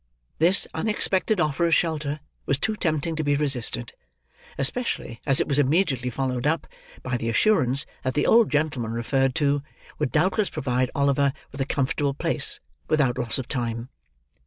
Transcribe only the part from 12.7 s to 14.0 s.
without loss of time.